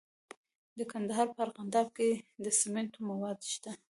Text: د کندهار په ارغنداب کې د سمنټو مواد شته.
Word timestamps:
د 0.77 0.79
کندهار 0.91 1.27
په 1.35 1.39
ارغنداب 1.45 1.87
کې 1.97 2.09
د 2.43 2.45
سمنټو 2.59 2.99
مواد 3.09 3.39
شته. 3.53 3.71